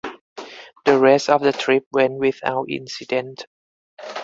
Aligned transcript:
The 0.85 0.97
rest 0.97 1.29
of 1.29 1.43
the 1.43 1.51
trip 1.51 1.85
went 1.91 2.13
without 2.13 2.71
incident. 2.71 3.45